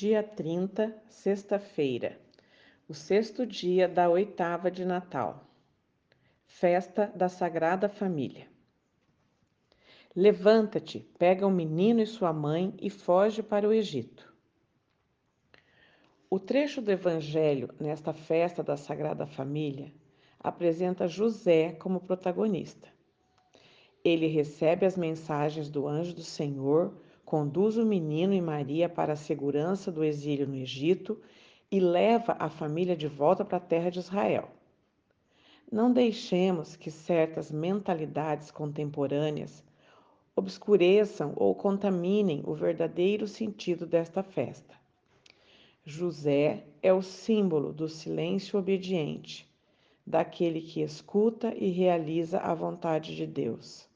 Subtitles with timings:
[0.00, 2.20] Dia 30, sexta-feira,
[2.88, 5.44] o sexto dia da oitava de Natal.
[6.46, 8.46] Festa da Sagrada Família.
[10.14, 14.32] Levanta-te, pega o menino e sua mãe e foge para o Egito.
[16.30, 19.92] O trecho do Evangelho nesta festa da Sagrada Família
[20.38, 22.88] apresenta José como protagonista.
[24.04, 26.96] Ele recebe as mensagens do anjo do Senhor
[27.28, 31.20] conduz o menino e Maria para a segurança do exílio no Egito
[31.70, 34.48] e leva a família de volta para a terra de Israel.
[35.70, 39.62] Não deixemos que certas mentalidades contemporâneas
[40.34, 44.74] obscureçam ou contaminem o verdadeiro sentido desta festa.
[45.84, 49.46] José é o símbolo do silêncio obediente,
[50.06, 53.86] daquele que escuta e realiza a vontade de Deus.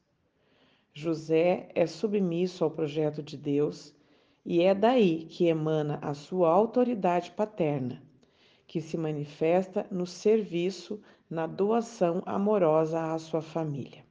[0.93, 3.95] José é submisso ao projeto de Deus
[4.45, 8.03] e é daí que emana a sua autoridade paterna,
[8.67, 14.05] que se manifesta no serviço, na doação amorosa à sua família.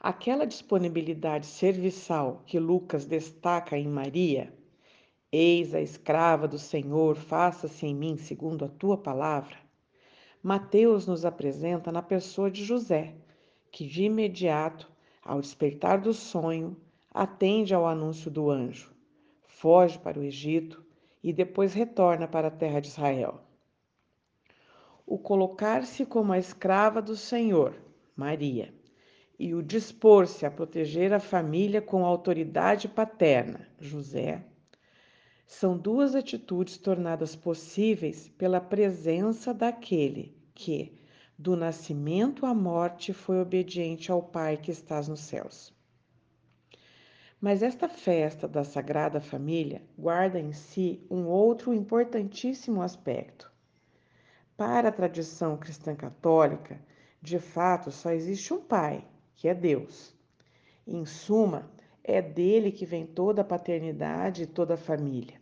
[0.00, 4.52] Aquela disponibilidade serviçal que Lucas destaca em Maria,
[5.30, 9.56] Eis a escrava do Senhor, faça-se em mim segundo a tua palavra.
[10.42, 13.14] Mateus nos apresenta na pessoa de José,
[13.76, 14.90] que de imediato,
[15.22, 16.74] ao despertar do sonho,
[17.12, 18.90] atende ao anúncio do anjo,
[19.44, 20.82] foge para o Egito
[21.22, 23.38] e depois retorna para a terra de Israel.
[25.06, 27.76] O colocar-se como a escrava do Senhor,
[28.16, 28.72] Maria,
[29.38, 34.42] e o dispor-se a proteger a família com autoridade paterna, José,
[35.46, 40.96] são duas atitudes tornadas possíveis pela presença daquele que,
[41.38, 45.74] do nascimento à morte, foi obediente ao Pai que estás nos céus.
[47.40, 53.52] Mas esta festa da Sagrada Família guarda em si um outro importantíssimo aspecto.
[54.56, 56.80] Para a tradição cristã católica,
[57.20, 60.14] de fato só existe um Pai, que é Deus.
[60.86, 61.70] Em suma,
[62.02, 65.38] é dele que vem toda a paternidade e toda a família.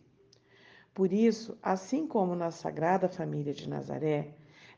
[0.92, 4.34] Por isso, assim como na Sagrada Família de Nazaré,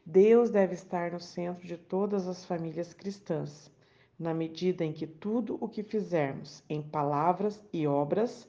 [0.08, 3.72] Deus deve estar no centro de todas as famílias cristãs,
[4.16, 8.48] na medida em que tudo o que fizermos em palavras e obras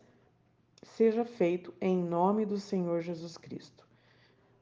[0.84, 3.88] seja feito em nome do Senhor Jesus Cristo.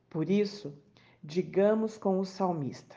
[0.09, 0.73] Por isso,
[1.21, 2.95] digamos com o salmista: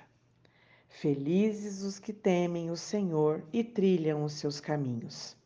[0.89, 5.37] Felizes os que temem o Senhor e trilham os seus caminhos.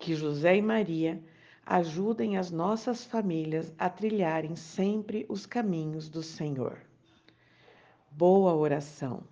[0.00, 1.22] Que José e Maria
[1.64, 6.78] ajudem as nossas famílias a trilharem sempre os caminhos do Senhor.
[8.10, 9.22] Boa oração.